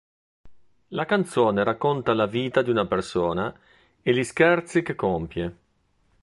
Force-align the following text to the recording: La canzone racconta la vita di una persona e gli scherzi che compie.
La 0.87 1.05
canzone 1.05 1.63
racconta 1.63 2.15
la 2.15 2.25
vita 2.25 2.63
di 2.63 2.71
una 2.71 2.87
persona 2.87 3.53
e 4.01 4.11
gli 4.15 4.23
scherzi 4.23 4.81
che 4.81 4.95
compie. 4.95 5.57